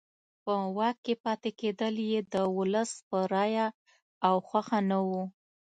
[0.43, 3.67] په واک کې پاتې کېدل یې د ولس په رایه
[4.27, 5.23] او خوښه نه وو.